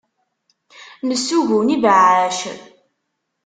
Nessugun 1.07 1.67
ibeɛɛac. 1.75 2.39